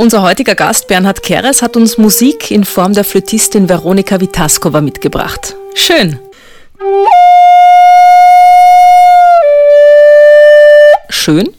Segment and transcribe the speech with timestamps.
[0.00, 5.54] Unser heutiger Gast Bernhard Keres hat uns Musik in Form der Flötistin Veronika Vitaskova mitgebracht.
[5.74, 6.18] Schön.
[11.10, 11.50] Schön?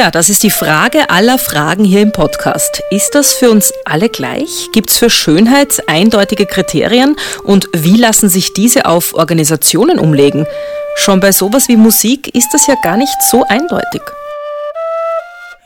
[0.00, 2.82] Ja, das ist die Frage aller Fragen hier im Podcast.
[2.90, 4.70] Ist das für uns alle gleich?
[4.72, 7.16] Gibt es für Schönheit eindeutige Kriterien?
[7.44, 10.46] Und wie lassen sich diese auf Organisationen umlegen?
[10.96, 14.00] Schon bei sowas wie Musik ist das ja gar nicht so eindeutig.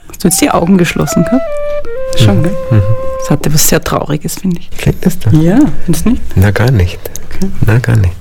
[0.08, 1.46] Hast du jetzt die Augen geschlossen gehabt?
[2.16, 2.56] Schon, gell?
[2.72, 2.82] Mhm.
[3.20, 4.68] Das hatte was sehr Trauriges, finde ich.
[4.76, 5.30] Findest du?
[5.36, 6.22] Ja, findest du nicht?
[6.34, 6.98] Na, gar nicht.
[7.30, 7.52] Okay.
[7.64, 8.16] Na, gar nicht.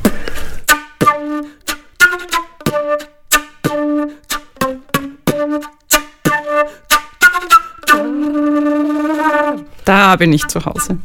[9.86, 10.98] Da bin ich zu Hause.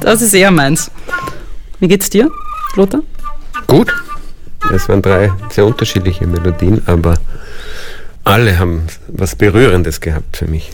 [0.00, 0.90] Das ist eher meins.
[1.80, 2.30] Wie geht's dir,
[2.76, 3.02] Lothar?
[3.66, 3.92] Gut.
[4.72, 7.18] Es waren drei sehr unterschiedliche Melodien, aber
[8.24, 10.70] alle haben was Berührendes gehabt für mich.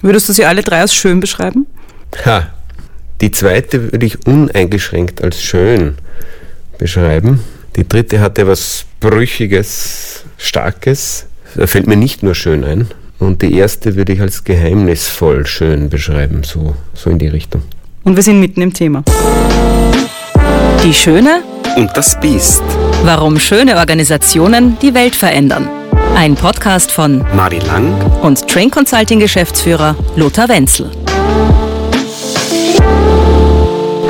[0.00, 1.66] Würdest du sie alle drei als schön beschreiben?
[2.24, 2.52] Ha,
[3.20, 5.96] die zweite würde ich uneingeschränkt als schön
[6.78, 7.40] beschreiben.
[7.76, 11.26] Die dritte hatte was Brüchiges, Starkes.
[11.54, 12.88] Da fällt mir nicht nur schön ein.
[13.22, 17.62] Und die erste würde ich als geheimnisvoll schön beschreiben, so, so in die Richtung.
[18.02, 19.04] Und wir sind mitten im Thema.
[20.82, 21.44] Die Schöne
[21.76, 22.64] und das Biest.
[23.04, 25.68] Warum schöne Organisationen die Welt verändern.
[26.16, 30.90] Ein Podcast von Mari Lang und Train Consulting Geschäftsführer Lothar Wenzel.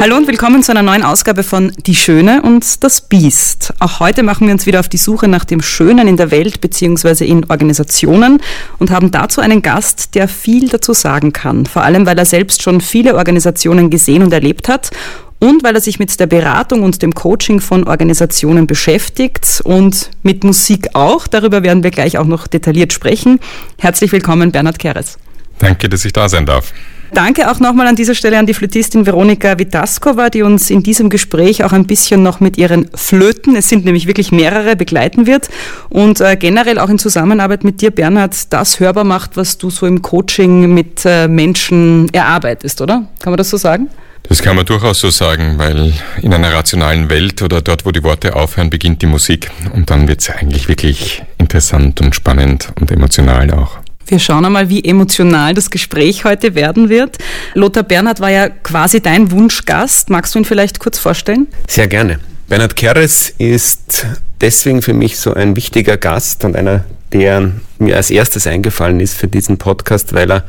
[0.02, 3.72] Hallo und willkommen zu einer neuen Ausgabe von Die Schöne und das Biest.
[3.78, 6.60] Auch heute machen wir uns wieder auf die Suche nach dem Schönen in der Welt
[6.60, 7.24] bzw.
[7.24, 8.40] in Organisationen
[8.80, 11.66] und haben dazu einen Gast, der viel dazu sagen kann.
[11.66, 14.90] Vor allem, weil er selbst schon viele Organisationen gesehen und erlebt hat
[15.38, 20.42] und weil er sich mit der Beratung und dem Coaching von Organisationen beschäftigt und mit
[20.42, 21.28] Musik auch.
[21.28, 23.38] Darüber werden wir gleich auch noch detailliert sprechen.
[23.78, 25.16] Herzlich willkommen, Bernhard Keres.
[25.60, 26.72] Danke, dass ich da sein darf.
[27.14, 31.10] Danke auch nochmal an dieser Stelle an die Flötistin Veronika Vitaskova, die uns in diesem
[31.10, 35.50] Gespräch auch ein bisschen noch mit ihren Flöten, es sind nämlich wirklich mehrere, begleiten wird
[35.90, 39.84] und äh, generell auch in Zusammenarbeit mit dir, Bernhard, das hörbar macht, was du so
[39.86, 43.06] im Coaching mit äh, Menschen erarbeitest, oder?
[43.20, 43.88] Kann man das so sagen?
[44.22, 48.02] Das kann man durchaus so sagen, weil in einer rationalen Welt oder dort, wo die
[48.04, 52.90] Worte aufhören, beginnt die Musik und dann wird es eigentlich wirklich interessant und spannend und
[52.90, 53.78] emotional auch.
[54.06, 57.18] Wir schauen einmal, wie emotional das Gespräch heute werden wird.
[57.54, 60.10] Lothar Bernhard war ja quasi dein Wunschgast.
[60.10, 61.46] Magst du ihn vielleicht kurz vorstellen?
[61.68, 62.18] Sehr gerne.
[62.48, 64.06] Bernhard Keres ist
[64.40, 69.16] deswegen für mich so ein wichtiger Gast und einer, der mir als erstes eingefallen ist
[69.16, 70.44] für diesen Podcast, weil er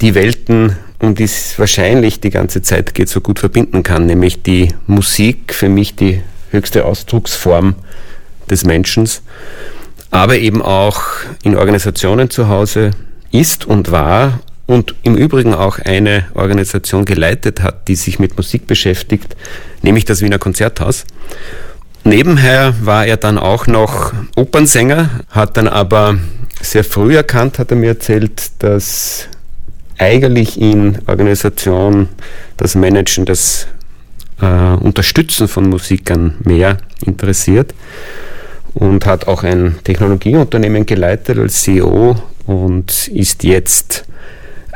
[0.00, 4.42] die Welten, um die es wahrscheinlich die ganze Zeit geht, so gut verbinden kann, nämlich
[4.42, 7.76] die Musik, für mich die höchste Ausdrucksform
[8.50, 9.08] des Menschen
[10.12, 11.02] aber eben auch
[11.42, 12.92] in Organisationen zu Hause
[13.32, 18.66] ist und war und im Übrigen auch eine Organisation geleitet hat, die sich mit Musik
[18.66, 19.34] beschäftigt,
[19.80, 21.04] nämlich das Wiener Konzerthaus.
[22.04, 26.18] Nebenher war er dann auch noch Opernsänger, hat dann aber
[26.60, 29.28] sehr früh erkannt, hat er mir erzählt, dass
[29.98, 32.08] eigentlich in Organisation
[32.58, 33.66] das Managen, das
[34.42, 37.72] äh, Unterstützen von Musikern mehr interessiert
[38.74, 42.16] und hat auch ein Technologieunternehmen geleitet als CEO
[42.46, 44.04] und ist jetzt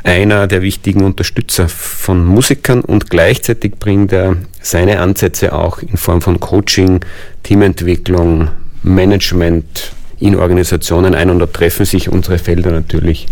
[0.05, 6.23] einer der wichtigen Unterstützer von Musikern und gleichzeitig bringt er seine Ansätze auch in Form
[6.23, 7.01] von Coaching,
[7.43, 8.49] Teamentwicklung,
[8.83, 13.27] Management in Organisationen ein und da treffen sich unsere Felder natürlich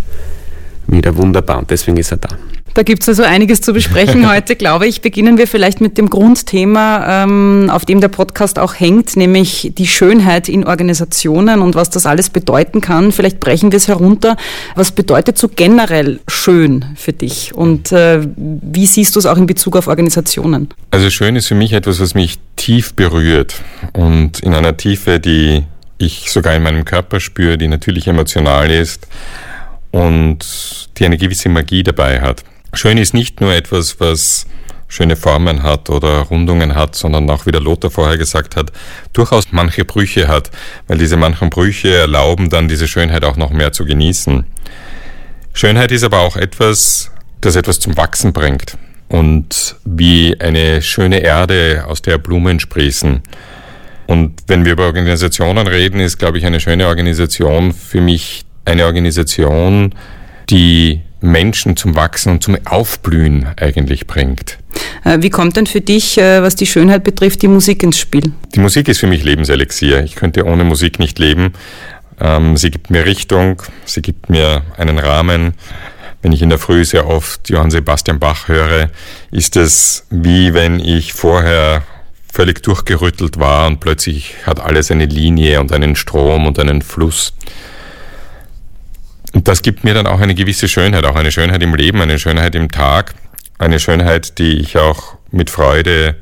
[0.87, 2.29] wieder wunderbar und deswegen ist er da.
[2.75, 5.01] Da gibt es also einiges zu besprechen heute, glaube ich.
[5.01, 9.87] Beginnen wir vielleicht mit dem Grundthema, ähm, auf dem der Podcast auch hängt, nämlich die
[9.87, 13.13] Schönheit in Organisationen und was das alles bedeuten kann.
[13.13, 14.37] Vielleicht brechen wir es herunter.
[14.75, 19.47] Was bedeutet so generell schön für dich und äh, wie siehst du es auch in
[19.47, 20.69] Bezug auf Organisationen?
[20.91, 23.55] Also schön ist für mich etwas, was mich tief berührt
[23.93, 25.63] und in einer Tiefe, die
[25.99, 29.07] ich sogar in meinem Körper spüre, die natürlich emotional ist
[29.93, 30.39] und
[30.99, 32.43] die eine gewisse Magie dabei hat.
[32.75, 34.47] Schön ist nicht nur etwas, was
[34.89, 38.73] schöne Formen hat oder Rundungen hat, sondern auch, wie der Lothar vorher gesagt hat,
[39.13, 40.51] durchaus manche Brüche hat,
[40.87, 44.45] weil diese manchen Brüche erlauben dann diese Schönheit auch noch mehr zu genießen.
[45.53, 47.11] Schönheit ist aber auch etwas,
[47.41, 48.77] das etwas zum Wachsen bringt.
[49.09, 53.23] Und wie eine schöne Erde, aus der Blumen sprießen.
[54.07, 58.87] Und wenn wir über Organisationen reden, ist, glaube ich, eine schöne Organisation für mich eine
[58.87, 59.95] Organisation,
[60.51, 64.59] die Menschen zum Wachsen und zum Aufblühen eigentlich bringt.
[65.05, 68.33] Äh, wie kommt denn für dich, äh, was die Schönheit betrifft, die Musik ins Spiel?
[68.55, 70.05] Die Musik ist für mich Lebenselixier.
[70.05, 71.53] Ich könnte ohne Musik nicht leben.
[72.21, 75.55] Ähm, sie gibt mir Richtung, sie gibt mir einen Rahmen.
[76.23, 78.91] Wenn ich in der Früh sehr oft Johann Sebastian Bach höre,
[79.31, 81.83] ist es wie wenn ich vorher
[82.33, 87.35] völlig durchgerüttelt war und plötzlich hat alles eine Linie und einen Strom und einen Fluss.
[89.35, 92.19] Und das gibt mir dann auch eine gewisse Schönheit, auch eine Schönheit im Leben, eine
[92.19, 93.15] Schönheit im Tag,
[93.59, 96.17] eine Schönheit, die ich auch mit Freude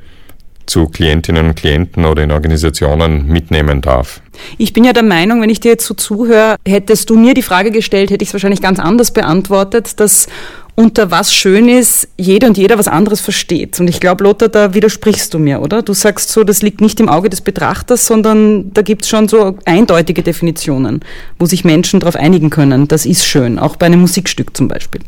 [0.65, 4.21] zu Klientinnen und Klienten oder in Organisationen mitnehmen darf.
[4.57, 7.41] Ich bin ja der Meinung, wenn ich dir jetzt so zuhöre, hättest du mir die
[7.41, 10.27] Frage gestellt, hätte ich es wahrscheinlich ganz anders beantwortet, dass
[10.75, 13.79] unter was schön ist, jeder und jeder was anderes versteht.
[13.79, 15.83] Und ich glaube, Lothar, da widersprichst du mir, oder?
[15.83, 19.27] Du sagst so, das liegt nicht im Auge des Betrachters, sondern da gibt es schon
[19.27, 21.01] so eindeutige Definitionen,
[21.37, 22.87] wo sich Menschen darauf einigen können.
[22.87, 25.01] Das ist schön, auch bei einem Musikstück zum Beispiel.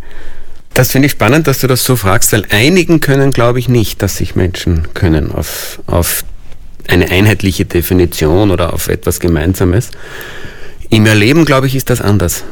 [0.75, 4.01] Das finde ich spannend, dass du das so fragst, weil einigen können, glaube ich, nicht,
[4.01, 6.25] dass sich Menschen können auf, auf
[6.87, 9.89] eine einheitliche Definition oder auf etwas Gemeinsames.
[10.89, 12.43] Im Erleben, glaube ich, ist das anders.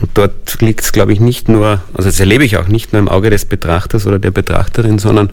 [0.00, 3.00] Und dort liegt es, glaube ich, nicht nur, also das erlebe ich auch nicht nur
[3.00, 5.30] im Auge des Betrachters oder der Betrachterin, sondern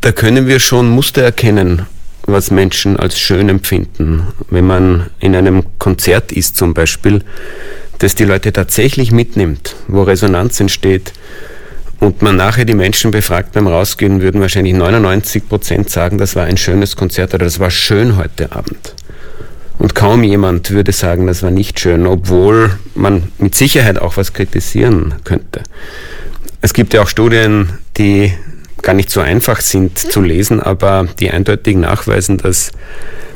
[0.00, 1.86] da können wir schon Muster erkennen,
[2.26, 4.26] was Menschen als schön empfinden.
[4.50, 7.22] Wenn man in einem Konzert ist zum Beispiel,
[7.98, 11.12] das die Leute tatsächlich mitnimmt, wo Resonanz entsteht
[12.00, 16.44] und man nachher die Menschen befragt beim Rausgehen, würden wahrscheinlich 99 Prozent sagen, das war
[16.44, 18.94] ein schönes Konzert oder das war schön heute Abend.
[19.78, 24.32] Und kaum jemand würde sagen, das war nicht schön, obwohl man mit Sicherheit auch was
[24.32, 25.62] kritisieren könnte.
[26.60, 28.32] Es gibt ja auch Studien, die
[28.82, 32.72] gar nicht so einfach sind zu lesen, aber die eindeutig nachweisen, dass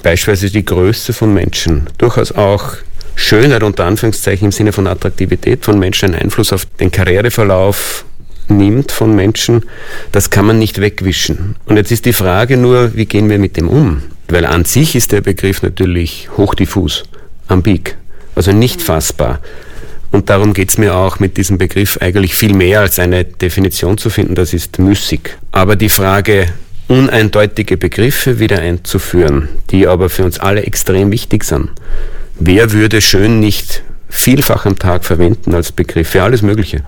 [0.03, 2.75] beispielsweise die Größe von Menschen durchaus auch
[3.15, 8.05] Schönheit unter Anführungszeichen im Sinne von Attraktivität von Menschen einen Einfluss auf den Karriereverlauf
[8.49, 9.65] nimmt von Menschen,
[10.11, 11.57] das kann man nicht wegwischen.
[11.67, 14.03] Und jetzt ist die Frage nur, wie gehen wir mit dem um?
[14.33, 17.03] Weil an sich ist der Begriff natürlich hochdiffus,
[17.49, 17.99] ambig,
[18.35, 19.41] also nicht fassbar.
[20.11, 23.99] Und darum geht es mir auch mit diesem Begriff eigentlich viel mehr als eine Definition
[23.99, 25.37] zu finden, das ist müßig.
[25.51, 26.47] Aber die Frage,
[26.89, 31.69] uneindeutige Begriffe wieder einzuführen, die aber für uns alle extrem wichtig sind,
[32.41, 36.85] wer würde schön nicht vielfach am Tag verwenden als Begriff für alles Mögliche?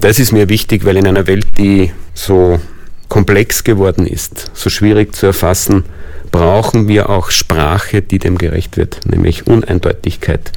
[0.00, 2.58] Das ist mir wichtig, weil in einer Welt, die so
[3.08, 5.84] komplex geworden ist, so schwierig zu erfassen,
[6.30, 10.52] brauchen wir auch Sprache, die dem gerecht wird, nämlich Uneindeutigkeit.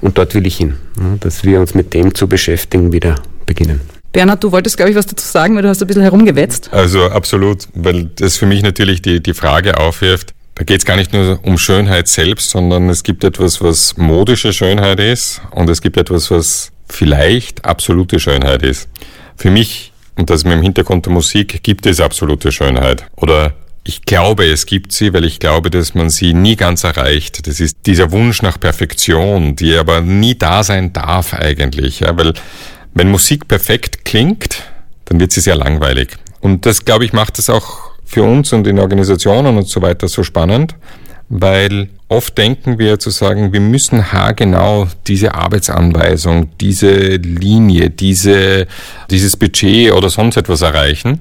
[0.00, 0.76] Und dort will ich hin,
[1.20, 3.16] dass wir uns mit dem zu beschäftigen wieder
[3.46, 3.80] beginnen.
[4.12, 6.70] Bernhard, du wolltest, glaube ich, was dazu sagen, weil du hast ein bisschen herumgewetzt.
[6.72, 10.96] Also absolut, weil das für mich natürlich die, die Frage aufwirft, da geht es gar
[10.96, 15.80] nicht nur um Schönheit selbst, sondern es gibt etwas, was modische Schönheit ist und es
[15.80, 18.88] gibt etwas, was vielleicht absolute Schönheit ist.
[19.36, 23.06] Für mich, und das ist mir im Hintergrund der Musik, gibt es absolute Schönheit.
[23.16, 23.54] Oder
[23.84, 27.46] ich glaube, es gibt sie, weil ich glaube, dass man sie nie ganz erreicht.
[27.46, 32.00] Das ist dieser Wunsch nach Perfektion, die aber nie da sein darf eigentlich.
[32.00, 32.34] Ja, weil
[32.94, 34.62] wenn Musik perfekt klingt,
[35.06, 36.16] dann wird sie sehr langweilig.
[36.40, 40.08] Und das, glaube ich, macht es auch für uns und in Organisationen und so weiter
[40.08, 40.74] so spannend,
[41.28, 48.66] weil oft denken wir zu sagen, wir müssen haargenau diese Arbeitsanweisung, diese Linie, diese,
[49.10, 51.20] dieses Budget oder sonst etwas erreichen.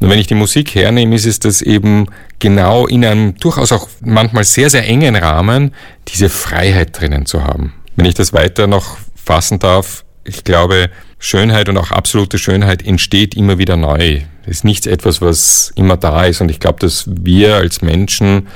[0.00, 2.06] Und wenn ich die Musik hernehme, ist es das eben
[2.38, 5.72] genau in einem durchaus auch manchmal sehr, sehr engen Rahmen,
[6.08, 7.72] diese Freiheit drinnen zu haben.
[7.96, 13.34] Wenn ich das weiter noch fassen darf, ich glaube, Schönheit und auch absolute Schönheit entsteht
[13.34, 14.22] immer wieder neu.
[14.42, 16.40] Es ist nicht etwas, was immer da ist.
[16.40, 18.48] Und ich glaube, dass wir als Menschen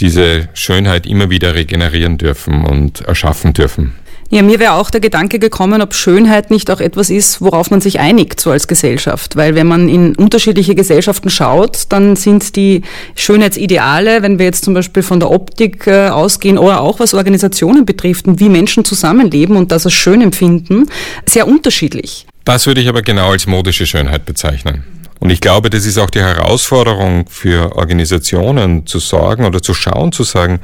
[0.00, 3.92] diese Schönheit immer wieder regenerieren dürfen und erschaffen dürfen.
[4.34, 7.82] Ja, mir wäre auch der Gedanke gekommen, ob Schönheit nicht auch etwas ist, worauf man
[7.82, 9.36] sich einigt, so als Gesellschaft.
[9.36, 12.80] Weil wenn man in unterschiedliche Gesellschaften schaut, dann sind die
[13.14, 17.84] Schönheitsideale, wenn wir jetzt zum Beispiel von der Optik äh, ausgehen oder auch was Organisationen
[17.84, 20.88] betrifft und wie Menschen zusammenleben und das als schön empfinden,
[21.26, 22.26] sehr unterschiedlich.
[22.46, 24.82] Das würde ich aber genau als modische Schönheit bezeichnen.
[25.20, 30.10] Und ich glaube, das ist auch die Herausforderung für Organisationen zu sorgen oder zu schauen,
[30.10, 30.60] zu sagen,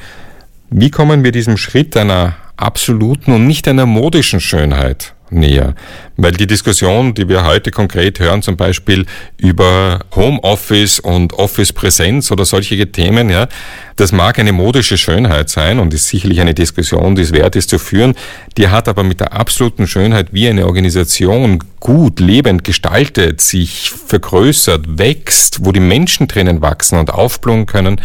[0.71, 5.75] wie kommen wir diesem Schritt einer absoluten und nicht einer modischen Schönheit näher.
[6.17, 12.45] Weil die Diskussion, die wir heute konkret hören, zum Beispiel über Homeoffice und Office-Präsenz oder
[12.45, 13.49] solche Themen, ja,
[13.97, 17.71] das mag eine modische Schönheit sein und ist sicherlich eine Diskussion, die es wert ist
[17.71, 18.15] zu führen.
[18.57, 24.99] Die hat aber mit der absoluten Schönheit, wie eine Organisation gut, lebend gestaltet, sich vergrößert,
[24.99, 28.01] wächst, wo die Menschen drinnen wachsen und aufblühen können,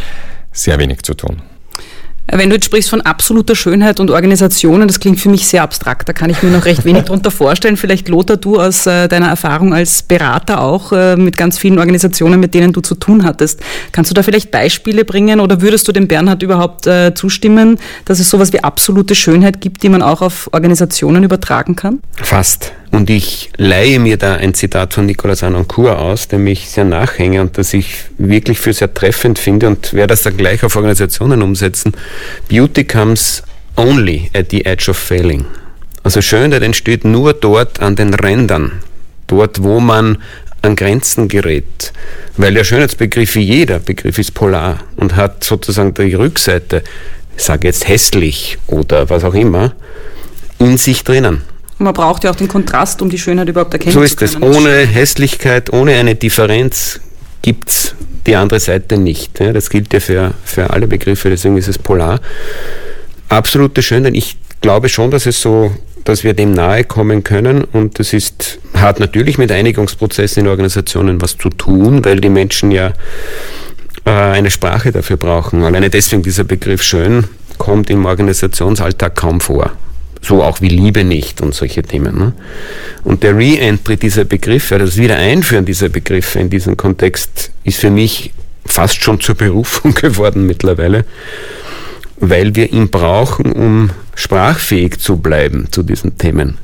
[0.51, 1.41] sehr wenig zu tun.
[2.31, 6.07] Wenn du jetzt sprichst von absoluter Schönheit und Organisationen, das klingt für mich sehr abstrakt.
[6.07, 7.75] Da kann ich mir noch recht wenig darunter vorstellen.
[7.75, 12.39] Vielleicht Lothar, du aus äh, deiner Erfahrung als Berater auch äh, mit ganz vielen Organisationen,
[12.39, 13.61] mit denen du zu tun hattest.
[13.91, 18.19] Kannst du da vielleicht Beispiele bringen oder würdest du dem Bernhard überhaupt äh, zustimmen, dass
[18.19, 21.99] es sowas wie absolute Schönheit gibt, die man auch auf Organisationen übertragen kann?
[22.15, 22.71] Fast.
[22.93, 27.41] Und ich leihe mir da ein Zitat von Nicolas Anoncourt aus, dem ich sehr nachhänge
[27.41, 31.41] und das ich wirklich für sehr treffend finde und werde das dann gleich auf Organisationen
[31.41, 31.93] umsetzen.
[32.47, 33.41] Beauty comes
[33.77, 35.43] only at the edge of failing.
[36.03, 38.83] Also Schönheit entsteht nur dort an den Rändern,
[39.25, 40.19] dort wo man
[40.61, 41.93] an Grenzen gerät.
[42.37, 46.83] Weil der Schönheitsbegriff wie jeder Begriff ist polar und hat sozusagen die Rückseite,
[47.35, 49.73] ich sage jetzt hässlich oder was auch immer,
[50.59, 51.41] in sich drinnen.
[51.79, 54.07] Man braucht ja auch den Kontrast, um die Schönheit überhaupt erkennen zu können.
[54.07, 54.41] So ist es.
[54.41, 56.99] Ohne Hässlichkeit, ohne eine Differenz
[57.41, 59.39] gibt es die andere Seite nicht.
[59.39, 62.19] Das gilt ja für, für alle Begriffe, deswegen ist es polar.
[63.29, 65.71] Absolute Schönheit, ich glaube schon, dass es so,
[66.03, 71.21] dass wir dem nahe kommen können und das ist, hat natürlich mit Einigungsprozessen in Organisationen
[71.21, 72.93] was zu tun, weil die Menschen ja
[74.05, 75.63] äh, eine Sprache dafür brauchen.
[75.63, 77.25] Alleine deswegen dieser Begriff schön
[77.57, 79.71] kommt im Organisationsalltag kaum vor
[80.23, 82.17] so auch wie Liebe nicht und solche Themen.
[82.17, 82.33] Ne?
[83.03, 88.33] Und der Re-Entry dieser Begriffe, das Wiedereinführen dieser Begriffe in diesen Kontext ist für mich
[88.65, 91.05] fast schon zur Berufung geworden mittlerweile,
[92.17, 96.57] weil wir ihn brauchen, um sprachfähig zu bleiben zu diesen Themen.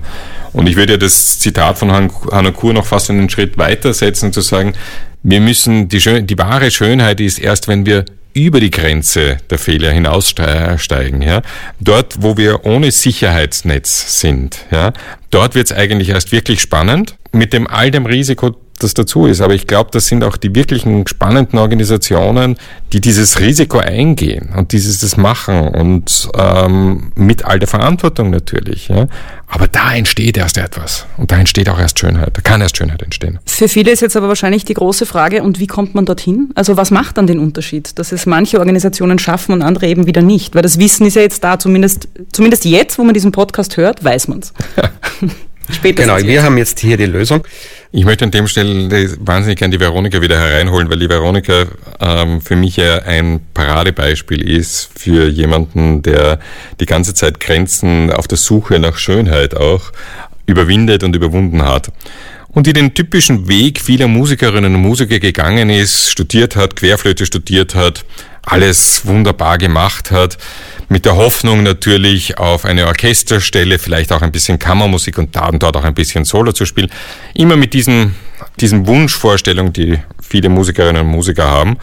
[0.53, 4.41] Und ich würde ja das Zitat von Hanno Kur noch fast einen Schritt weitersetzen, zu
[4.41, 4.73] sagen,
[5.21, 9.57] wir müssen, die, Schön die wahre Schönheit ist erst, wenn wir über die Grenze der
[9.57, 11.21] Fehler hinaussteigen.
[11.21, 11.41] Ja?
[11.79, 14.93] Dort, wo wir ohne Sicherheitsnetz sind, ja?
[15.31, 17.15] dort wird es eigentlich erst wirklich spannend.
[17.31, 19.41] Mit dem all dem Risiko, das dazu ist.
[19.41, 22.57] Aber ich glaube, das sind auch die wirklichen spannenden Organisationen,
[22.93, 28.87] die dieses Risiko eingehen und dieses das machen und ähm, mit all der Verantwortung natürlich.
[28.87, 29.07] Ja.
[29.47, 32.31] Aber da entsteht erst etwas und da entsteht auch erst Schönheit.
[32.33, 33.39] Da kann erst Schönheit entstehen.
[33.45, 36.51] Für viele ist jetzt aber wahrscheinlich die große Frage, und wie kommt man dorthin?
[36.55, 40.21] Also was macht dann den Unterschied, dass es manche Organisationen schaffen und andere eben wieder
[40.21, 40.55] nicht?
[40.55, 44.03] Weil das Wissen ist ja jetzt da, zumindest, zumindest jetzt, wo man diesen Podcast hört,
[44.03, 44.53] weiß man es.
[45.81, 47.43] genau, wir haben jetzt hier die Lösung.
[47.91, 51.65] Ich möchte an dem Stelle wahnsinnig gerne die Veronika wieder hereinholen, weil die Veronika
[51.99, 56.39] ähm, für mich ja ein Paradebeispiel ist für jemanden, der
[56.79, 59.91] die ganze Zeit Grenzen auf der Suche nach Schönheit auch
[60.45, 61.91] überwindet und überwunden hat.
[62.51, 67.75] Und die den typischen Weg vieler Musikerinnen und Musiker gegangen ist, studiert hat, Querflöte studiert
[67.75, 68.05] hat,
[68.43, 70.37] alles wunderbar gemacht hat,
[70.87, 75.61] mit der Hoffnung natürlich auf eine Orchesterstelle, vielleicht auch ein bisschen Kammermusik und da und
[75.61, 76.89] dort auch ein bisschen Solo zu spielen.
[77.35, 78.15] Immer mit diesen,
[78.59, 81.77] diesen Wunschvorstellungen, die viele Musikerinnen und Musiker haben.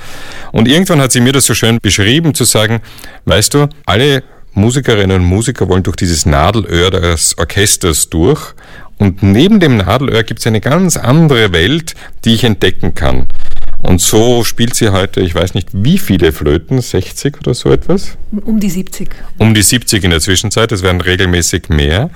[0.53, 2.81] Und irgendwann hat sie mir das so schön beschrieben, zu sagen,
[3.27, 8.55] weißt du, alle Musikerinnen und Musiker wollen durch dieses Nadelöhr des Orchesters durch
[8.99, 11.95] und neben dem Nadelöhr gibt es eine ganz andere Welt,
[12.25, 13.29] die ich entdecken kann.
[13.79, 18.17] Und so spielt sie heute, ich weiß nicht wie viele Flöten, 60 oder so etwas?
[18.45, 19.09] Um die 70.
[19.39, 22.11] Um die 70 in der Zwischenzeit, es werden regelmäßig mehr.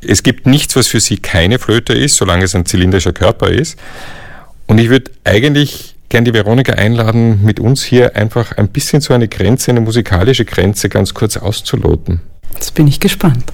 [0.00, 3.78] Es gibt nichts, was für sie keine Flöte ist, solange es ein zylindrischer Körper ist.
[4.66, 9.14] Und ich würde eigentlich gern die Veronika einladen, mit uns hier einfach ein bisschen so
[9.14, 12.20] eine Grenze, eine musikalische Grenze ganz kurz auszuloten.
[12.54, 13.44] Jetzt bin ich gespannt.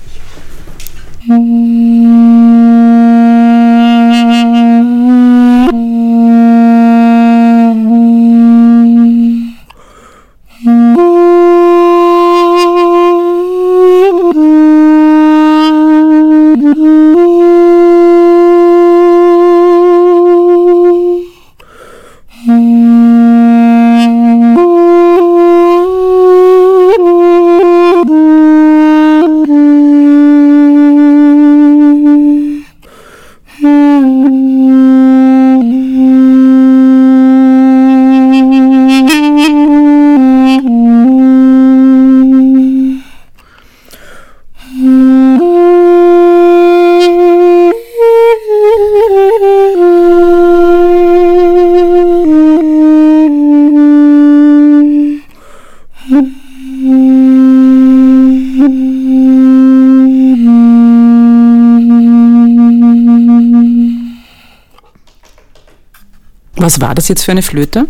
[66.68, 67.86] Was war das jetzt für eine Flöte?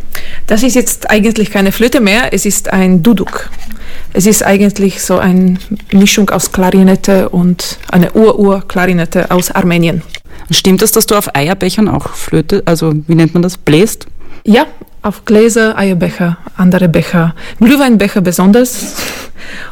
[0.47, 3.51] Das ist jetzt eigentlich keine Flöte mehr, es ist ein Duduk.
[4.13, 5.57] Es ist eigentlich so eine
[5.91, 10.03] Mischung aus Klarinette und eine Ur-Ur-Klarinette aus Armenien.
[10.53, 14.07] Stimmt es, dass du auf Eierbechern auch Flöte, also wie nennt man das, bläst?
[14.45, 14.67] Ja,
[15.03, 18.95] auf Gläser, Eierbecher, andere Becher, Glühweinbecher besonders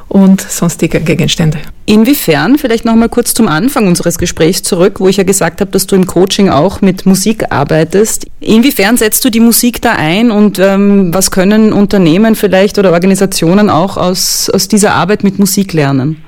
[0.09, 1.59] und sonstige Gegenstände.
[1.85, 5.71] Inwiefern, vielleicht noch mal kurz zum Anfang unseres Gesprächs zurück, wo ich ja gesagt habe,
[5.71, 8.27] dass du im Coaching auch mit Musik arbeitest.
[8.41, 13.71] Inwiefern setzt du die Musik da ein und ähm, was können Unternehmen vielleicht oder Organisationen
[13.71, 16.23] auch aus, aus dieser Arbeit mit Musik lernen?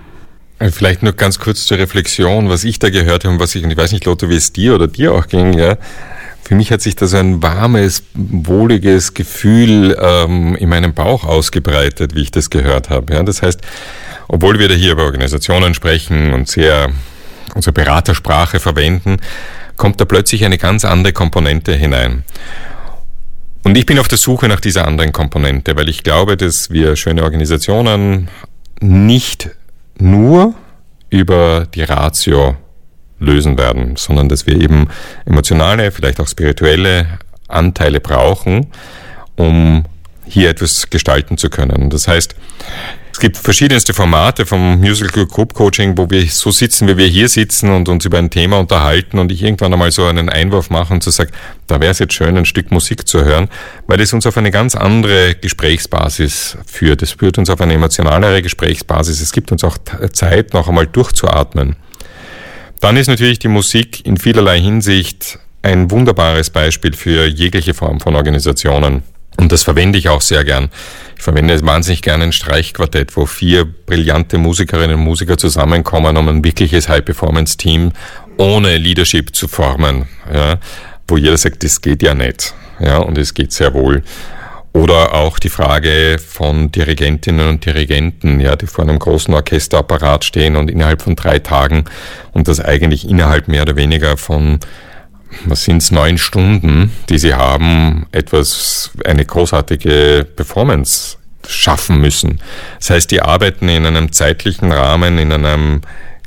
[0.58, 3.64] Äh, vielleicht nur ganz kurz zur Reflexion, was ich da gehört habe und was ich,
[3.64, 5.76] und ich weiß nicht, Lotte, wie es dir oder dir auch ging, ja.
[6.48, 12.14] Für mich hat sich da so ein warmes, wohliges Gefühl ähm, in meinem Bauch ausgebreitet,
[12.14, 13.12] wie ich das gehört habe.
[13.12, 13.22] Ja.
[13.22, 13.60] Das heißt,
[14.28, 16.88] obwohl wir da hier über Organisationen sprechen und sehr
[17.54, 19.18] unsere Beratersprache verwenden,
[19.76, 22.24] kommt da plötzlich eine ganz andere Komponente hinein.
[23.62, 26.96] Und ich bin auf der Suche nach dieser anderen Komponente, weil ich glaube, dass wir
[26.96, 28.28] schöne Organisationen
[28.80, 29.50] nicht
[29.98, 30.54] nur
[31.10, 32.56] über die Ratio
[33.20, 34.88] lösen werden, sondern dass wir eben
[35.24, 37.06] emotionale, vielleicht auch spirituelle
[37.48, 38.66] Anteile brauchen,
[39.36, 39.84] um
[40.24, 41.90] hier etwas gestalten zu können.
[41.90, 42.34] Das heißt,
[43.18, 47.28] es gibt verschiedenste Formate vom Musical Group Coaching, wo wir so sitzen, wie wir hier
[47.28, 50.94] sitzen und uns über ein Thema unterhalten und ich irgendwann einmal so einen Einwurf mache
[50.94, 51.32] und so sage,
[51.66, 53.48] da wäre es jetzt schön, ein Stück Musik zu hören,
[53.88, 57.02] weil es uns auf eine ganz andere Gesprächsbasis führt.
[57.02, 59.20] Es führt uns auf eine emotionalere Gesprächsbasis.
[59.20, 59.78] Es gibt uns auch
[60.12, 61.74] Zeit, noch einmal durchzuatmen.
[62.80, 68.14] Dann ist natürlich die Musik in vielerlei Hinsicht ein wunderbares Beispiel für jegliche Form von
[68.14, 69.02] Organisationen.
[69.36, 70.70] Und das verwende ich auch sehr gern.
[71.16, 76.44] Ich verwende wahnsinnig gerne ein Streichquartett, wo vier brillante Musikerinnen und Musiker zusammenkommen, um ein
[76.44, 77.92] wirkliches High-Performance-Team
[78.36, 80.08] ohne Leadership zu formen.
[80.32, 80.58] Ja,
[81.06, 82.54] wo jeder sagt, das geht ja nicht.
[82.80, 84.02] Ja, und es geht sehr wohl.
[84.72, 90.56] Oder auch die Frage von Dirigentinnen und Dirigenten, ja, die vor einem großen Orchesterapparat stehen
[90.56, 91.84] und innerhalb von drei Tagen
[92.32, 94.60] und das eigentlich innerhalb mehr oder weniger von
[95.44, 102.40] was sind es, neun Stunden, die sie haben, etwas, eine großartige Performance schaffen müssen.
[102.78, 105.82] Das heißt, die arbeiten in einem zeitlichen Rahmen, in einem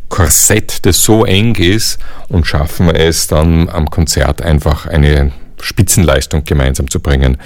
[0.09, 6.89] Korsett, das so eng ist und schaffen es dann am Konzert einfach eine Spitzenleistung gemeinsam
[6.89, 7.37] zu bringen.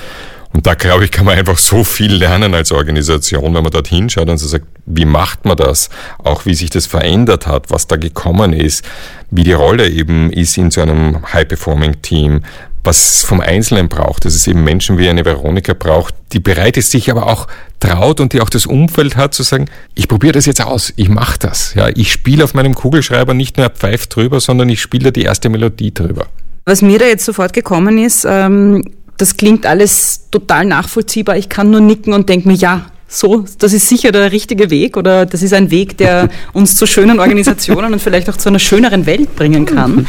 [0.55, 3.89] Und da glaube ich, kann man einfach so viel lernen als Organisation, wenn man dort
[3.89, 5.89] hinschaut und so sagt, wie macht man das?
[6.17, 8.85] Auch wie sich das verändert hat, was da gekommen ist,
[9.31, 12.43] wie die Rolle eben ist in so einem High-Performing-Team,
[12.85, 16.77] was es vom Einzelnen braucht, dass es eben Menschen wie eine Veronika braucht, die bereit
[16.77, 17.47] ist, sich aber auch
[17.81, 21.09] traut und die auch das Umfeld hat, zu sagen, ich probiere das jetzt aus, ich
[21.09, 21.73] mache das.
[21.73, 25.23] Ja, ich spiele auf meinem Kugelschreiber nicht nur Pfeif drüber, sondern ich spiele da die
[25.23, 26.27] erste Melodie drüber.
[26.63, 28.81] Was mir da jetzt sofort gekommen ist, ähm,
[29.17, 31.37] das klingt alles total nachvollziehbar.
[31.37, 34.97] Ich kann nur nicken und denke mir, ja, so, das ist sicher der richtige Weg
[34.97, 38.59] oder das ist ein Weg, der uns zu schönen Organisationen und vielleicht auch zu einer
[38.59, 40.07] schöneren Welt bringen kann.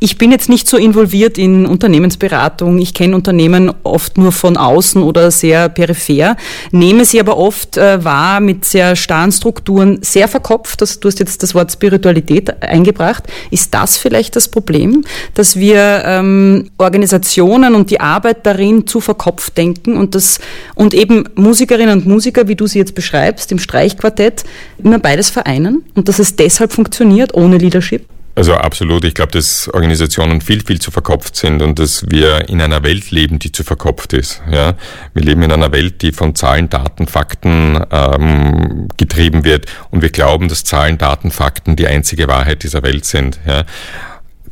[0.00, 2.78] Ich bin jetzt nicht so involviert in Unternehmensberatung.
[2.78, 6.36] Ich kenne Unternehmen oft nur von außen oder sehr peripher,
[6.70, 10.80] nehme sie aber oft äh, wahr mit sehr starren Strukturen, sehr verkopft.
[10.80, 13.24] Das, du hast jetzt das Wort Spiritualität eingebracht.
[13.50, 19.56] Ist das vielleicht das Problem, dass wir ähm, Organisationen und die Arbeit darin zu verkopft
[19.58, 20.40] denken und das
[20.74, 24.44] und eben Musikerinnen und Musiker wie du sie jetzt beschreibst, im Streichquartett,
[24.82, 28.06] immer beides vereinen und dass es deshalb funktioniert ohne Leadership?
[28.38, 29.02] Also absolut.
[29.02, 33.10] Ich glaube, dass Organisationen viel, viel zu verkopft sind und dass wir in einer Welt
[33.10, 34.40] leben, die zu verkopft ist.
[34.48, 34.74] Ja?
[35.12, 40.10] Wir leben in einer Welt, die von Zahlen, Daten, Fakten ähm, getrieben wird und wir
[40.10, 43.40] glauben, dass Zahlen, Daten, Fakten die einzige Wahrheit dieser Welt sind.
[43.44, 43.64] Ja?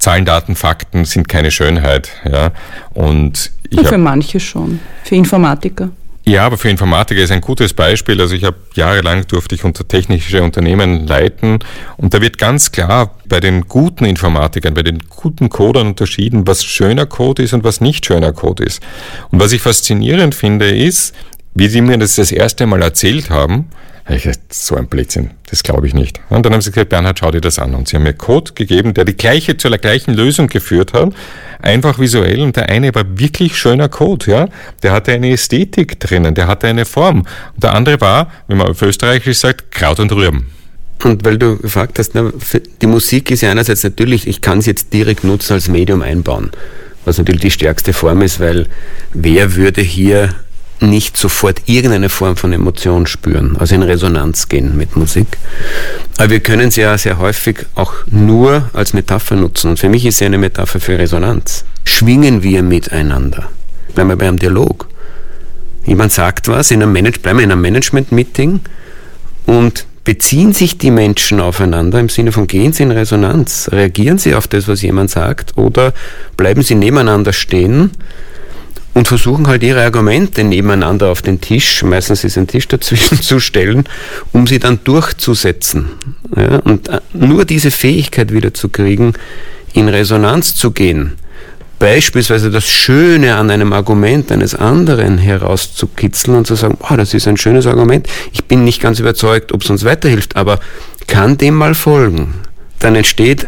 [0.01, 2.11] Zahlen, Daten, Fakten sind keine Schönheit.
[2.29, 2.51] Ja?
[2.93, 4.81] Und, und für manche schon.
[5.05, 5.91] Für Informatiker.
[6.29, 8.21] Ja, aber für Informatiker ist ein gutes Beispiel.
[8.21, 11.61] Also ich habe jahrelang durfte ich unter technische Unternehmen leiten
[11.99, 16.65] und da wird ganz klar bei den guten Informatikern, bei den guten Codern unterschieden, was
[16.65, 18.83] schöner Code ist und was nicht schöner Code ist.
[19.31, 21.15] Und was ich faszinierend finde, ist,
[21.55, 23.69] wie sie mir das das erste Mal erzählt haben,
[24.15, 26.21] ich gesagt, so ein Blödsinn, das glaube ich nicht.
[26.29, 27.75] Und dann haben sie gesagt, Bernhard, schau dir das an.
[27.75, 31.13] Und sie haben mir Code gegeben, der die gleiche, zu der gleichen Lösung geführt hat,
[31.61, 32.41] einfach visuell.
[32.41, 34.49] Und der eine war wirklich schöner Code, ja.
[34.85, 37.27] Der hatte eine Ästhetik drinnen, der hatte eine Form.
[37.55, 40.53] Und der andere war, wie man auf Österreichisch sagt, Kraut und Rüben.
[41.03, 44.93] Und weil du gefragt hast, die Musik ist ja einerseits natürlich, ich kann sie jetzt
[44.93, 46.51] direkt nutzen als Medium einbauen,
[47.05, 48.67] was natürlich die stärkste Form ist, weil
[49.13, 50.35] wer würde hier
[50.81, 55.39] nicht sofort irgendeine Form von Emotion spüren, also in Resonanz gehen mit Musik.
[56.19, 59.71] Aber wir können sie ja sehr häufig auch nur als Metapher nutzen.
[59.71, 61.65] Und für mich ist sie eine Metapher für Resonanz.
[61.85, 63.49] Schwingen wir miteinander.
[63.95, 64.89] bleiben wir bei einem Dialog.
[65.87, 68.61] Jemand sagt was, in einem Manage bleiben wir in einem Management-Meeting
[69.47, 74.35] und beziehen sich die Menschen aufeinander im Sinne von gehen sie in Resonanz, reagieren sie
[74.35, 75.93] auf das, was jemand sagt oder
[76.37, 77.91] bleiben sie nebeneinander stehen
[78.97, 83.41] und versuchen halt ihre Argumente nebeneinander auf den Tisch, meistens ist ein Tisch dazwischen zu
[83.41, 83.85] stellen,
[84.33, 85.91] um sie dann durchzusetzen.
[86.35, 89.13] Ja, und äh, nur diese Fähigkeit wieder zu kriegen,
[89.75, 91.13] in Resonanz zu gehen,
[91.79, 97.29] beispielsweise das Schöne an einem Argument eines anderen herauszukitzeln und zu sagen, boah, das ist
[97.29, 100.59] ein schönes Argument, ich bin nicht ganz überzeugt, ob es uns weiterhilft, aber
[101.07, 102.33] kann dem mal folgen.
[102.79, 103.47] Dann entsteht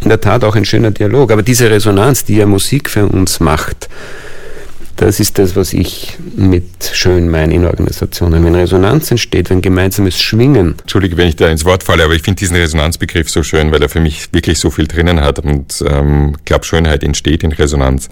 [0.00, 1.30] in der Tat auch ein schöner Dialog.
[1.30, 3.88] Aber diese Resonanz, die ja Musik für uns macht,
[4.98, 8.44] das ist das, was ich mit schön meine in Organisationen.
[8.44, 10.74] Wenn Resonanz entsteht, wenn gemeinsames Schwingen.
[10.80, 13.80] Entschuldige, wenn ich da ins Wort falle, aber ich finde diesen Resonanzbegriff so schön, weil
[13.80, 18.08] er für mich wirklich so viel drinnen hat und ähm, glaube, Schönheit entsteht in Resonanz.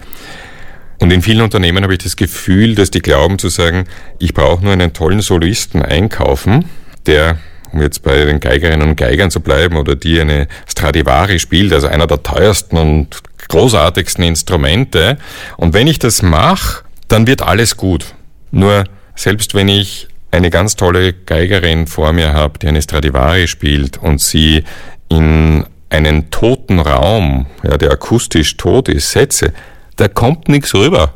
[0.99, 3.85] Und in vielen Unternehmen habe ich das Gefühl, dass die glauben zu sagen,
[4.17, 6.65] ich brauche nur einen tollen Solisten einkaufen,
[7.05, 7.37] der
[7.71, 11.87] um jetzt bei den Geigerinnen und Geigern zu bleiben, oder die eine Stradivari spielt, also
[11.87, 15.17] einer der teuersten und großartigsten Instrumente.
[15.57, 18.13] Und wenn ich das mache, dann wird alles gut.
[18.51, 23.97] Nur selbst wenn ich eine ganz tolle Geigerin vor mir habe, die eine Stradivari spielt
[23.97, 24.63] und sie
[25.09, 29.53] in einen toten Raum, ja, der akustisch tot ist, setze,
[29.95, 31.13] da kommt nichts rüber.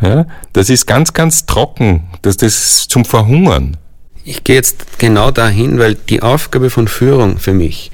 [0.00, 2.08] Ja, das ist ganz, ganz trocken.
[2.22, 3.76] Das ist zum Verhungern.
[4.24, 7.90] Ich gehe jetzt genau dahin, weil die Aufgabe von Führung für mich,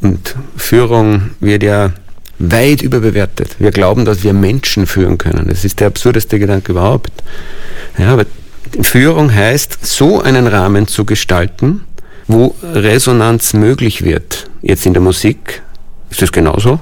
[0.00, 1.92] und Führung wird ja
[2.38, 3.56] weit überbewertet.
[3.58, 5.46] Wir glauben, dass wir Menschen führen können.
[5.48, 7.10] Das ist der absurdeste Gedanke überhaupt.
[7.98, 8.26] Ja, aber
[8.82, 11.84] Führung heißt, so einen Rahmen zu gestalten,
[12.26, 14.50] wo Resonanz möglich wird.
[14.60, 15.62] Jetzt in der Musik
[16.10, 16.80] ist das genauso,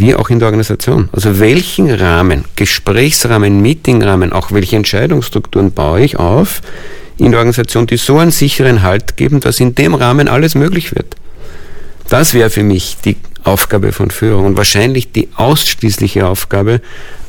[0.00, 1.08] wie auch in der Organisation.
[1.12, 6.60] Also welchen Rahmen, Gesprächsrahmen, Meetingrahmen, auch welche Entscheidungsstrukturen baue ich auf
[7.16, 10.94] in der Organisation, die so einen sicheren Halt geben, dass in dem Rahmen alles möglich
[10.94, 11.14] wird.
[12.08, 16.80] Das wäre für mich die Aufgabe von Führung und wahrscheinlich die ausschließliche Aufgabe,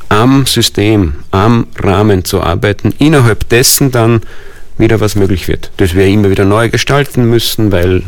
[0.10, 4.22] am System, am Rahmen zu arbeiten, innerhalb dessen dann
[4.78, 5.72] wieder was möglich wird.
[5.78, 8.04] Das wir immer wieder neu gestalten müssen, weil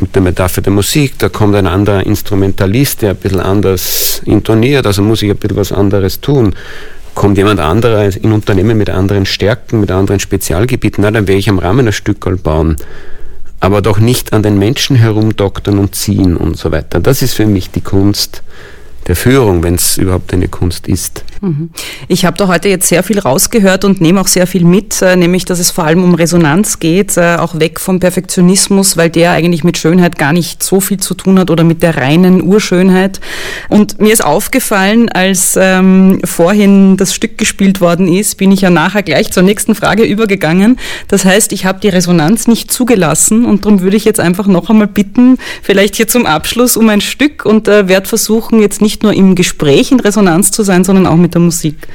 [0.00, 4.86] mit der Metapher der Musik, da kommt ein anderer Instrumentalist, der ein bisschen anders intoniert,
[4.86, 6.54] also muss ich ein bisschen was anderes tun.
[7.14, 11.48] Kommt jemand anderer in Unternehmen mit anderen Stärken, mit anderen Spezialgebieten, na, dann werde ich
[11.48, 12.76] am Rahmen ein Stückel bauen
[13.60, 17.00] aber doch nicht an den Menschen herumdoktern und ziehen und so weiter.
[17.00, 18.42] Das ist für mich die Kunst
[19.06, 21.24] der Führung, wenn es überhaupt eine Kunst ist.
[21.40, 21.70] Mhm.
[22.08, 25.16] Ich habe da heute jetzt sehr viel rausgehört und nehme auch sehr viel mit, äh,
[25.16, 29.32] nämlich dass es vor allem um Resonanz geht, äh, auch weg vom Perfektionismus, weil der
[29.32, 33.20] eigentlich mit Schönheit gar nicht so viel zu tun hat oder mit der reinen Urschönheit.
[33.68, 38.70] Und mir ist aufgefallen, als ähm, vorhin das Stück gespielt worden ist, bin ich ja
[38.70, 40.78] nachher gleich zur nächsten Frage übergegangen.
[41.08, 44.70] Das heißt, ich habe die Resonanz nicht zugelassen und darum würde ich jetzt einfach noch
[44.70, 48.95] einmal bitten, vielleicht hier zum Abschluss um ein Stück und äh, werde versuchen, jetzt nicht
[49.02, 51.88] nur im Gespräch in Resonanz zu sein, sondern auch mit der Musik.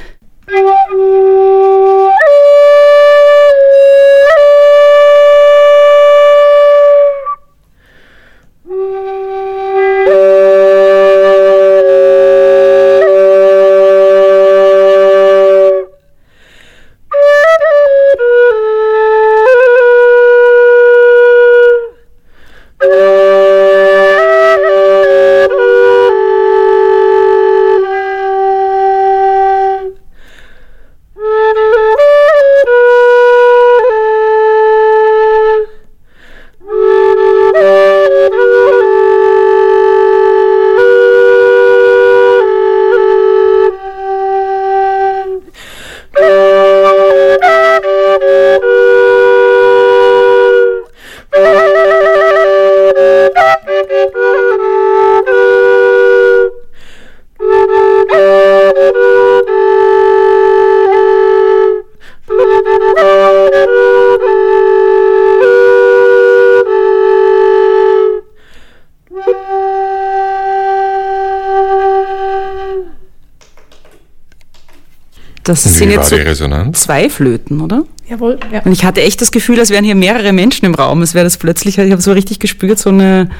[75.52, 76.16] Das sind jetzt so
[76.72, 77.84] zwei Flöten, oder?
[78.08, 78.62] Jawohl, ja.
[78.62, 81.02] Und ich hatte echt das Gefühl, als wären hier mehrere Menschen im Raum.
[81.02, 83.30] Es wäre das plötzlich, ich habe so richtig gespürt, so eine,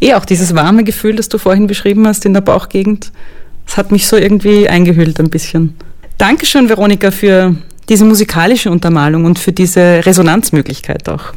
[0.00, 3.12] eh auch dieses warme Gefühl, das du vorhin beschrieben hast in der Bauchgegend.
[3.66, 5.74] Das hat mich so irgendwie eingehüllt ein bisschen.
[6.18, 7.56] Dankeschön, Veronika, für
[7.88, 11.32] diese musikalische Untermalung und für diese Resonanzmöglichkeit auch.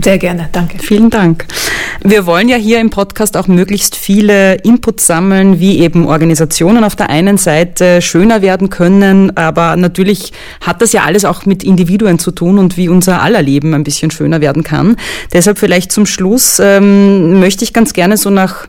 [0.00, 0.78] Sehr gerne, danke.
[0.78, 1.46] Vielen Dank.
[2.02, 6.94] Wir wollen ja hier im Podcast auch möglichst viele Inputs sammeln, wie eben Organisationen auf
[6.94, 12.18] der einen Seite schöner werden können, aber natürlich hat das ja alles auch mit Individuen
[12.18, 14.96] zu tun und wie unser aller Leben ein bisschen schöner werden kann.
[15.32, 18.68] Deshalb vielleicht zum Schluss ähm, möchte ich ganz gerne so nach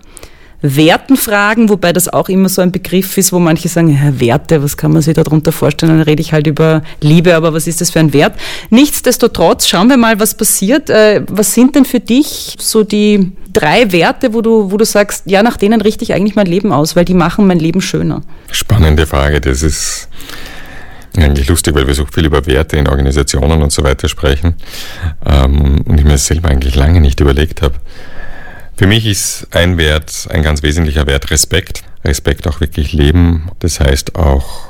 [0.61, 4.63] Werten fragen, wobei das auch immer so ein Begriff ist, wo manche sagen, ja, Werte,
[4.63, 5.91] was kann man sich darunter vorstellen?
[5.91, 8.33] Dann rede ich halt über Liebe, aber was ist das für ein Wert?
[8.71, 10.89] Nichtsdestotrotz, schauen wir mal, was passiert.
[10.89, 15.23] Äh, was sind denn für dich so die drei Werte, wo du, wo du sagst,
[15.27, 18.21] ja, nach denen richte ich eigentlich mein Leben aus, weil die machen mein Leben schöner?
[18.51, 19.39] Spannende Frage.
[19.39, 20.09] Das ist
[21.15, 24.55] eigentlich lustig, weil wir so viel über Werte in Organisationen und so weiter sprechen
[25.25, 27.75] ähm, und ich mir das selber eigentlich lange nicht überlegt habe.
[28.77, 31.83] Für mich ist ein Wert, ein ganz wesentlicher Wert Respekt.
[32.05, 33.49] Respekt auch wirklich leben.
[33.57, 34.67] Das heißt auch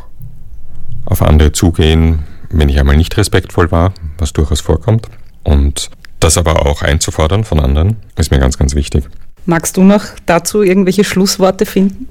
[1.06, 5.08] auf andere zugehen, wenn ich einmal nicht respektvoll war, was durchaus vorkommt.
[5.43, 5.89] Und
[6.22, 9.04] das aber auch einzufordern von anderen, ist mir ganz, ganz wichtig.
[9.46, 12.08] Magst du noch dazu irgendwelche Schlussworte finden?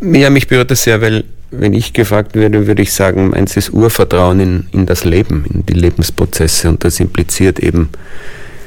[0.00, 3.70] Ja, mich berührt das sehr, weil wenn ich gefragt werde, würde ich sagen, meins ist
[3.70, 7.88] Urvertrauen in, in das Leben, in die Lebensprozesse und das impliziert eben,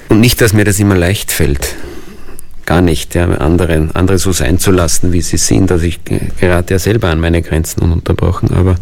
[0.10, 1.76] und nicht, dass mir das immer leicht fällt,
[2.70, 5.72] gar nicht, ja, andere, andere so sein zu lassen, wie sie sind.
[5.72, 6.02] Also ich
[6.40, 8.76] gerate ja selber an meine Grenzen ununterbrochen, aber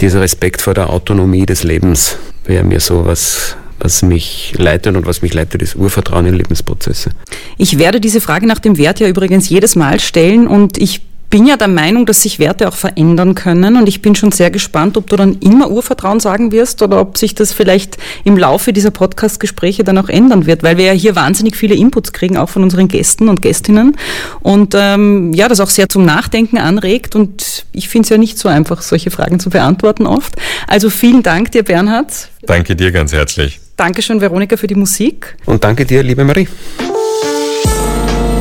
[0.00, 5.06] dieser Respekt vor der Autonomie des Lebens wäre mir so was, was mich leitet und
[5.06, 7.10] was mich leitet, ist Urvertrauen in Lebensprozesse.
[7.58, 11.00] Ich werde diese Frage nach dem Wert ja übrigens jedes Mal stellen und ich
[11.34, 14.52] bin ja der Meinung, dass sich Werte auch verändern können und ich bin schon sehr
[14.52, 18.72] gespannt, ob du dann immer Urvertrauen sagen wirst oder ob sich das vielleicht im Laufe
[18.72, 22.50] dieser Podcast-Gespräche dann auch ändern wird, weil wir ja hier wahnsinnig viele Inputs kriegen, auch
[22.50, 23.96] von unseren Gästen und Gästinnen
[24.42, 28.38] und ähm, ja, das auch sehr zum Nachdenken anregt und ich finde es ja nicht
[28.38, 30.36] so einfach, solche Fragen zu beantworten oft.
[30.68, 32.28] Also vielen Dank dir, Bernhard.
[32.42, 33.58] Danke dir ganz herzlich.
[33.76, 35.36] Dankeschön, Veronika, für die Musik.
[35.46, 36.46] Und danke dir, liebe Marie.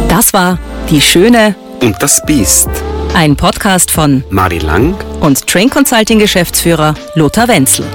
[0.10, 0.60] Das war
[0.92, 2.83] die schöne und das Biest.
[3.14, 7.86] Ein Podcast von Marie Lang und Train Consulting Geschäftsführer Lothar Wenzel.